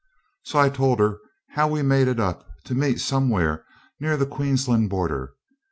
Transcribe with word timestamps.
So 0.41 0.57
I 0.57 0.69
told 0.69 0.99
her 0.99 1.19
how 1.51 1.67
we 1.67 1.83
made 1.83 2.07
it 2.07 2.19
up 2.19 2.43
to 2.63 2.73
meet 2.73 2.99
somewhere 2.99 3.63
near 3.99 4.17
the 4.17 4.25
Queensland 4.25 4.89
border. 4.89 5.33